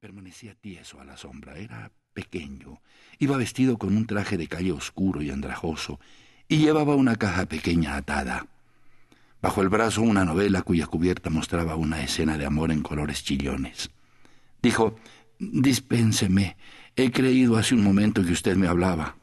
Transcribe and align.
Permanecía 0.00 0.54
tieso 0.54 1.00
a 1.00 1.04
la 1.04 1.16
sombra. 1.16 1.58
Era 1.58 1.90
pequeño. 2.12 2.80
Iba 3.18 3.36
vestido 3.36 3.78
con 3.78 3.96
un 3.96 4.06
traje 4.06 4.36
de 4.36 4.46
calle 4.46 4.70
oscuro 4.70 5.22
y 5.22 5.30
andrajoso, 5.30 5.98
y 6.46 6.58
llevaba 6.58 6.94
una 6.94 7.16
caja 7.16 7.46
pequeña 7.46 7.96
atada. 7.96 8.46
Bajo 9.42 9.60
el 9.60 9.68
brazo 9.68 10.02
una 10.02 10.24
novela 10.24 10.62
cuya 10.62 10.86
cubierta 10.86 11.30
mostraba 11.30 11.74
una 11.74 12.00
escena 12.00 12.38
de 12.38 12.46
amor 12.46 12.70
en 12.70 12.82
colores 12.82 13.24
chillones. 13.24 13.90
Dijo, 14.62 14.94
Dispénseme, 15.40 16.56
he 16.94 17.10
creído 17.10 17.56
hace 17.56 17.74
un 17.74 17.82
momento 17.82 18.24
que 18.24 18.32
usted 18.32 18.54
me 18.54 18.68
hablaba. 18.68 19.16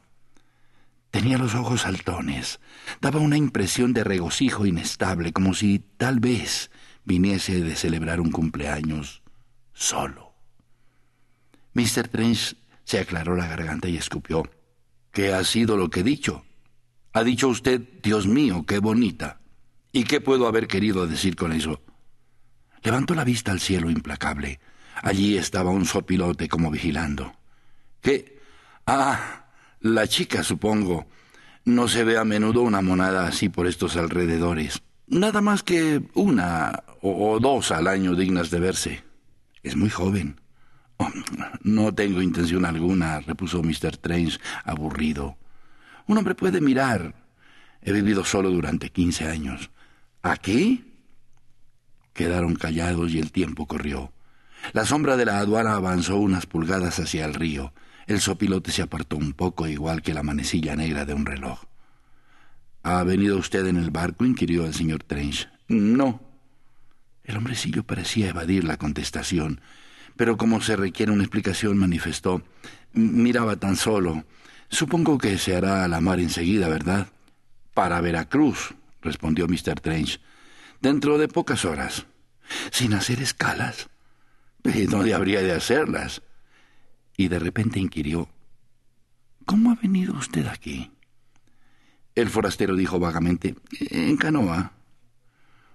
Tenía 1.10 1.38
los 1.38 1.54
ojos 1.54 1.82
saltones, 1.82 2.60
daba 3.00 3.20
una 3.20 3.38
impresión 3.38 3.94
de 3.94 4.04
regocijo 4.04 4.66
inestable, 4.66 5.32
como 5.32 5.54
si 5.54 5.78
tal 5.96 6.20
vez 6.20 6.70
viniese 7.06 7.64
de 7.64 7.76
celebrar 7.76 8.20
un 8.20 8.30
cumpleaños 8.30 9.22
solo. 9.72 10.25
Mr. 11.76 12.08
Trench 12.08 12.56
se 12.84 12.98
aclaró 12.98 13.36
la 13.36 13.46
garganta 13.46 13.86
y 13.86 13.98
escupió. 13.98 14.50
¿Qué 15.12 15.34
ha 15.34 15.44
sido 15.44 15.76
lo 15.76 15.90
que 15.90 16.00
he 16.00 16.02
dicho? 16.02 16.42
Ha 17.12 17.22
dicho 17.22 17.48
usted, 17.48 17.82
Dios 18.02 18.26
mío, 18.26 18.64
qué 18.66 18.78
bonita. 18.78 19.40
¿Y 19.92 20.04
qué 20.04 20.22
puedo 20.22 20.48
haber 20.48 20.68
querido 20.68 21.06
decir 21.06 21.36
con 21.36 21.52
eso? 21.52 21.82
Levantó 22.82 23.14
la 23.14 23.24
vista 23.24 23.52
al 23.52 23.60
cielo 23.60 23.90
implacable. 23.90 24.58
Allí 25.02 25.36
estaba 25.36 25.70
un 25.70 25.84
sopilote 25.84 26.48
como 26.48 26.70
vigilando. 26.70 27.36
¿Qué? 28.00 28.40
Ah, 28.86 29.50
la 29.80 30.08
chica, 30.08 30.42
supongo. 30.42 31.06
No 31.66 31.88
se 31.88 32.04
ve 32.04 32.16
a 32.16 32.24
menudo 32.24 32.62
una 32.62 32.80
monada 32.80 33.26
así 33.26 33.50
por 33.50 33.66
estos 33.66 33.96
alrededores. 33.96 34.80
Nada 35.08 35.42
más 35.42 35.62
que 35.62 36.02
una 36.14 36.84
o, 37.02 37.38
dos 37.38 37.70
al 37.70 37.86
año 37.86 38.14
dignas 38.14 38.50
de 38.50 38.60
verse. 38.60 39.04
Es 39.62 39.76
muy 39.76 39.90
joven. 39.90 40.40
No 41.62 41.94
tengo 41.94 42.22
intención 42.22 42.64
alguna, 42.64 43.20
repuso 43.20 43.62
Mr. 43.62 43.94
Strange, 43.94 44.38
aburrido. 44.64 45.36
Un 46.06 46.18
hombre 46.18 46.34
puede 46.34 46.60
mirar. 46.60 47.14
He 47.82 47.92
vivido 47.92 48.24
solo 48.24 48.50
durante 48.50 48.90
quince 48.90 49.28
años. 49.28 49.70
¿Aquí? 50.22 50.92
Quedaron 52.12 52.54
callados 52.54 53.12
y 53.12 53.18
el 53.18 53.32
tiempo 53.32 53.66
corrió. 53.66 54.12
La 54.72 54.84
sombra 54.84 55.16
de 55.16 55.26
la 55.26 55.38
aduana 55.38 55.74
avanzó 55.74 56.16
unas 56.16 56.46
pulgadas 56.46 56.98
hacia 56.98 57.24
el 57.24 57.34
río. 57.34 57.72
El 58.06 58.20
sopilote 58.20 58.70
se 58.70 58.82
apartó 58.82 59.16
un 59.16 59.32
poco, 59.32 59.66
igual 59.66 60.02
que 60.02 60.14
la 60.14 60.22
manecilla 60.22 60.76
negra 60.76 61.04
de 61.04 61.14
un 61.14 61.26
reloj. 61.26 61.64
¿Ha 62.82 63.02
venido 63.02 63.36
usted 63.36 63.66
en 63.66 63.76
el 63.76 63.90
barco? 63.90 64.24
inquirió 64.24 64.64
el 64.64 64.74
señor 64.74 65.02
Trench. 65.02 65.48
No. 65.68 66.22
El 67.24 67.36
hombrecillo 67.36 67.82
parecía 67.82 68.28
evadir 68.28 68.62
la 68.62 68.76
contestación, 68.76 69.60
pero 70.16 70.36
como 70.36 70.60
se 70.60 70.76
requiere 70.76 71.12
una 71.12 71.22
explicación, 71.22 71.76
manifestó. 71.76 72.42
Miraba 72.92 73.56
tan 73.56 73.76
solo. 73.76 74.24
Supongo 74.68 75.18
que 75.18 75.38
se 75.38 75.54
hará 75.54 75.84
a 75.84 75.88
la 75.88 76.00
mar 76.00 76.20
enseguida, 76.20 76.68
¿verdad? 76.68 77.08
Para 77.74 78.00
Veracruz, 78.00 78.74
respondió 79.02 79.46
Mr. 79.46 79.80
Trench. 79.80 80.20
Dentro 80.80 81.18
de 81.18 81.28
pocas 81.28 81.64
horas. 81.64 82.06
¿Sin 82.70 82.94
hacer 82.94 83.20
escalas? 83.20 83.88
¿Y 84.64 84.86
dónde 84.86 85.14
habría 85.14 85.42
de 85.42 85.52
hacerlas? 85.52 86.22
Y 87.16 87.28
de 87.28 87.38
repente 87.38 87.78
inquirió, 87.78 88.28
¿Cómo 89.46 89.70
ha 89.70 89.76
venido 89.76 90.14
usted 90.14 90.46
aquí? 90.46 90.90
El 92.16 92.28
forastero 92.30 92.74
dijo 92.74 92.98
vagamente, 92.98 93.54
En 93.90 94.16
canoa. 94.16 94.72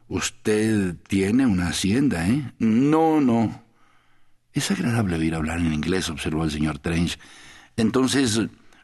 Usted 0.10 0.96
tiene 1.08 1.46
una 1.46 1.70
hacienda, 1.70 2.28
¿eh? 2.28 2.52
No, 2.60 3.22
no. 3.22 3.64
Es 4.54 4.72
agradable 4.72 5.16
oír 5.16 5.36
hablar 5.36 5.60
en 5.60 5.74
inglés, 5.74 6.10
observó 6.10 6.44
el 6.44 6.52
señor 6.52 6.80
Trench. 6.80 7.18
Entonces, 7.78 8.40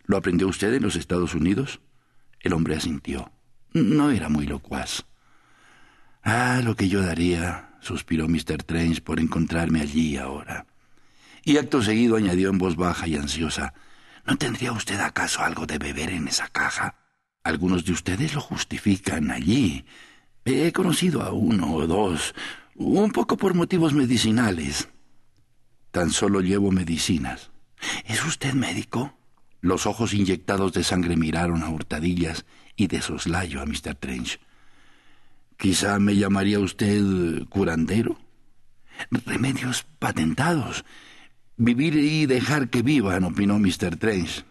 ¿lo 0.05 0.17
aprendió 0.17 0.47
usted 0.47 0.73
en 0.73 0.83
los 0.83 0.95
Estados 0.95 1.35
Unidos? 1.35 1.81
El 2.39 2.53
hombre 2.53 2.75
asintió. 2.75 3.31
No 3.73 4.11
era 4.11 4.29
muy 4.29 4.45
locuaz. 4.45 5.05
Ah, 6.23 6.61
lo 6.63 6.75
que 6.75 6.89
yo 6.89 7.01
daría, 7.01 7.77
suspiró 7.81 8.27
Mr. 8.27 8.63
Trench 8.63 9.01
por 9.01 9.19
encontrarme 9.19 9.81
allí 9.81 10.17
ahora. 10.17 10.65
Y 11.43 11.57
acto 11.57 11.81
seguido 11.81 12.15
añadió 12.15 12.49
en 12.49 12.57
voz 12.57 12.75
baja 12.75 13.07
y 13.07 13.15
ansiosa, 13.15 13.73
¿No 14.27 14.37
tendría 14.37 14.73
usted 14.73 14.99
acaso 14.99 15.41
algo 15.41 15.65
de 15.65 15.77
beber 15.77 16.09
en 16.09 16.27
esa 16.27 16.49
caja? 16.49 16.95
Algunos 17.43 17.85
de 17.85 17.93
ustedes 17.93 18.35
lo 18.35 18.41
justifican 18.41 19.31
allí. 19.31 19.85
He 20.43 20.73
conocido 20.73 21.23
a 21.23 21.31
uno 21.31 21.73
o 21.73 21.87
dos, 21.87 22.35
un 22.75 23.11
poco 23.13 23.37
por 23.37 23.53
motivos 23.53 23.93
medicinales. 23.93 24.89
Tan 25.97 26.11
solo 26.11 26.41
llevo 26.41 26.71
medicinas. 26.71 27.49
¿Es 28.05 28.23
usted 28.23 28.53
médico? 28.53 29.17
Los 29.61 29.87
ojos 29.87 30.13
inyectados 30.13 30.71
de 30.73 30.83
sangre 30.83 31.15
miraron 31.17 31.63
a 31.63 31.69
hurtadillas 31.69 32.45
y 32.75 32.85
de 32.85 33.01
soslayo 33.01 33.63
a 33.63 33.65
Mr. 33.65 33.95
Trench. 33.95 34.39
Quizá 35.57 35.97
me 35.97 36.15
llamaría 36.15 36.59
usted 36.59 37.01
curandero. 37.49 38.19
Remedios 39.09 39.87
patentados. 39.97 40.85
Vivir 41.55 41.95
y 41.95 42.27
dejar 42.27 42.69
que 42.69 42.83
vivan, 42.83 43.23
opinó 43.23 43.57
Mr. 43.57 43.95
Trench. 43.97 44.45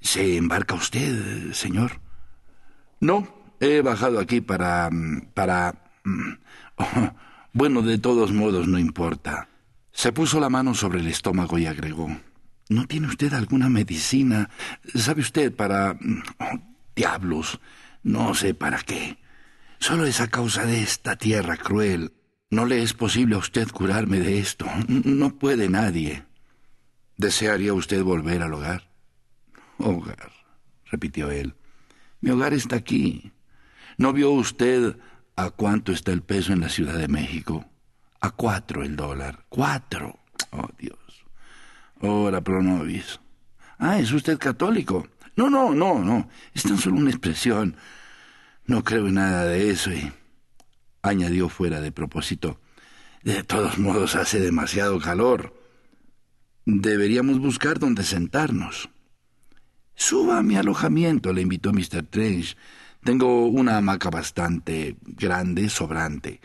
¿Se 0.00 0.38
embarca 0.38 0.74
usted, 0.74 1.52
señor? 1.52 2.00
No, 2.98 3.28
he 3.60 3.82
bajado 3.82 4.18
aquí 4.20 4.40
para... 4.40 4.88
para... 5.34 5.74
bueno, 7.52 7.82
de 7.82 7.98
todos 7.98 8.32
modos 8.32 8.66
no 8.66 8.78
importa. 8.78 9.48
Se 9.94 10.12
puso 10.12 10.40
la 10.40 10.50
mano 10.50 10.74
sobre 10.74 11.00
el 11.00 11.06
estómago 11.06 11.56
y 11.56 11.66
agregó. 11.66 12.14
¿No 12.68 12.86
tiene 12.86 13.06
usted 13.06 13.32
alguna 13.32 13.68
medicina? 13.68 14.50
¿Sabe 14.94 15.22
usted 15.22 15.54
para... 15.54 15.96
diablos? 16.96 17.60
No 18.02 18.34
sé 18.34 18.54
para 18.54 18.78
qué. 18.82 19.18
Solo 19.78 20.04
es 20.04 20.20
a 20.20 20.28
causa 20.28 20.66
de 20.66 20.82
esta 20.82 21.16
tierra 21.16 21.56
cruel. 21.56 22.12
No 22.50 22.66
le 22.66 22.82
es 22.82 22.92
posible 22.92 23.36
a 23.36 23.38
usted 23.38 23.68
curarme 23.68 24.18
de 24.18 24.40
esto. 24.40 24.66
No 24.88 25.38
puede 25.38 25.70
nadie. 25.70 26.24
¿Desearía 27.16 27.72
usted 27.72 28.02
volver 28.02 28.42
al 28.42 28.52
hogar? 28.52 28.90
Hogar, 29.78 30.32
repitió 30.86 31.30
él. 31.30 31.54
Mi 32.20 32.30
hogar 32.30 32.52
está 32.52 32.76
aquí. 32.76 33.32
¿No 33.96 34.12
vio 34.12 34.32
usted 34.32 34.96
a 35.36 35.50
cuánto 35.50 35.92
está 35.92 36.10
el 36.12 36.22
peso 36.22 36.52
en 36.52 36.60
la 36.60 36.68
Ciudad 36.68 36.98
de 36.98 37.08
México? 37.08 37.64
A 38.24 38.30
cuatro 38.30 38.82
el 38.82 38.96
dólar. 38.96 39.44
Cuatro. 39.50 40.18
Oh, 40.52 40.66
Dios. 40.78 40.96
Ora 42.00 42.40
pro 42.40 42.62
nobis. 42.62 43.20
Ah, 43.78 43.98
¿es 43.98 44.12
usted 44.12 44.38
católico? 44.38 45.06
No, 45.36 45.50
no, 45.50 45.74
no, 45.74 45.98
no. 45.98 46.30
Es 46.54 46.62
tan 46.62 46.78
solo 46.78 46.96
una 46.96 47.10
expresión. 47.10 47.76
No 48.64 48.82
creo 48.82 49.08
en 49.08 49.14
nada 49.16 49.44
de 49.44 49.68
eso 49.68 49.92
y 49.92 50.10
añadió 51.02 51.50
fuera 51.50 51.82
de 51.82 51.92
propósito. 51.92 52.58
De 53.22 53.42
todos 53.42 53.76
modos 53.76 54.16
hace 54.16 54.40
demasiado 54.40 54.98
calor. 55.00 55.54
Deberíamos 56.64 57.40
buscar 57.40 57.78
dónde 57.78 58.04
sentarnos. 58.04 58.88
Suba 59.96 60.38
a 60.38 60.42
mi 60.42 60.56
alojamiento, 60.56 61.34
le 61.34 61.42
invitó 61.42 61.74
Mr. 61.74 62.06
Trench. 62.08 62.56
Tengo 63.02 63.44
una 63.48 63.76
hamaca 63.76 64.08
bastante 64.08 64.96
grande, 65.02 65.68
sobrante. 65.68 66.40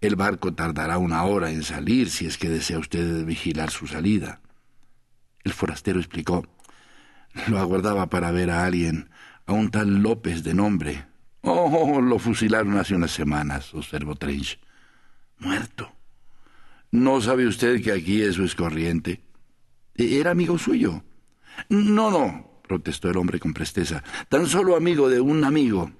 El 0.00 0.14
barco 0.14 0.54
tardará 0.54 0.98
una 0.98 1.24
hora 1.24 1.50
en 1.50 1.64
salir 1.64 2.08
si 2.10 2.26
es 2.26 2.38
que 2.38 2.48
desea 2.48 2.78
usted 2.78 3.24
vigilar 3.24 3.70
su 3.70 3.88
salida. 3.88 4.40
El 5.42 5.52
forastero 5.52 5.98
explicó. 5.98 6.46
Lo 7.48 7.58
aguardaba 7.58 8.08
para 8.08 8.30
ver 8.30 8.50
a 8.50 8.64
alguien, 8.64 9.10
a 9.46 9.52
un 9.54 9.70
tal 9.70 10.02
López 10.02 10.44
de 10.44 10.54
nombre. 10.54 11.06
Oh, 11.40 12.00
lo 12.00 12.18
fusilaron 12.18 12.76
hace 12.78 12.94
unas 12.94 13.10
semanas, 13.10 13.74
observó 13.74 14.14
Trench. 14.14 14.60
Muerto. 15.38 15.92
¿No 16.90 17.20
sabe 17.20 17.46
usted 17.46 17.82
que 17.82 17.92
aquí 17.92 18.22
eso 18.22 18.44
es 18.44 18.54
corriente? 18.54 19.22
E, 19.94 20.20
¿Era 20.20 20.30
amigo 20.30 20.58
suyo? 20.58 21.02
No, 21.68 22.10
no, 22.10 22.62
protestó 22.66 23.10
el 23.10 23.16
hombre 23.16 23.40
con 23.40 23.52
presteza. 23.52 24.04
Tan 24.28 24.46
solo 24.46 24.76
amigo 24.76 25.08
de 25.08 25.20
un 25.20 25.44
amigo. 25.44 25.90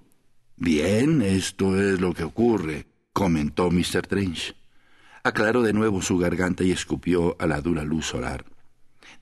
Bien, 0.57 1.21
esto 1.23 1.81
es 1.81 2.01
lo 2.01 2.15
que 2.15 2.25
ocurre, 2.25 2.87
comentó 3.19 3.69
Mr. 3.71 4.07
Trench. 4.07 4.55
Aclaró 5.25 5.63
de 5.63 5.73
nuevo 5.73 6.01
su 6.03 6.19
garganta 6.19 6.63
y 6.63 6.71
escupió 6.71 7.37
a 7.41 7.49
la 7.49 7.61
dura 7.61 7.83
luz 7.83 8.07
solar. 8.07 8.45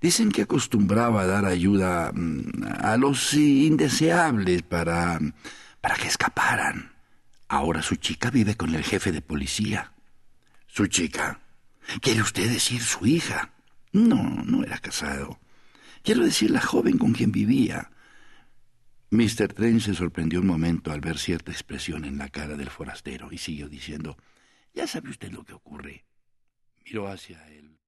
Dicen 0.02 0.30
que 0.30 0.42
acostumbraba 0.42 1.22
a 1.22 1.26
dar 1.26 1.46
ayuda 1.46 2.12
mm, 2.12 2.64
a 2.78 2.98
los 2.98 3.32
indeseables 3.32 4.60
para 4.62 5.18
para 5.80 5.94
que 5.94 6.08
escaparan. 6.08 6.92
Ahora 7.48 7.80
su 7.80 7.96
chica 7.96 8.28
vive 8.30 8.54
con 8.54 8.74
el 8.74 8.84
jefe 8.84 9.12
de 9.12 9.22
policía. 9.22 9.92
¿Su 10.66 10.88
chica? 10.88 11.40
¿Quiere 12.02 12.20
usted 12.20 12.50
decir 12.50 12.82
su 12.82 13.06
hija? 13.06 13.52
No, 13.92 14.42
no 14.44 14.62
era 14.62 14.78
casado. 14.78 15.38
Quiero 16.02 16.24
decir 16.24 16.50
la 16.50 16.60
joven 16.60 16.98
con 16.98 17.12
quien 17.12 17.32
vivía. 17.32 17.90
Mr. 19.10 19.52
Trench 19.54 19.82
se 19.82 19.94
sorprendió 19.94 20.40
un 20.40 20.48
momento 20.48 20.90
al 20.90 21.00
ver 21.00 21.18
cierta 21.18 21.52
expresión 21.52 22.04
en 22.04 22.18
la 22.18 22.28
cara 22.28 22.56
del 22.56 22.70
forastero 22.70 23.28
y 23.30 23.38
siguió 23.38 23.68
diciendo, 23.68 24.16
Ya 24.74 24.86
sabe 24.88 25.10
usted 25.10 25.30
lo 25.30 25.44
que 25.44 25.52
ocurre. 25.52 26.04
Miró 26.84 27.06
hacia 27.06 27.46
él. 27.48 27.75